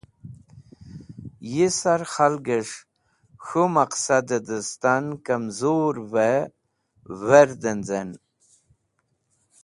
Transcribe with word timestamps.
Yisar 1.53 2.01
khalges̃h 2.13 2.77
k̃hũ 3.43 3.65
maqadẽ 3.73 4.41
dẽstan 4.47 5.05
kamzurvẽ 5.25 6.33
verdẽnz̃ẽn. 7.25 8.09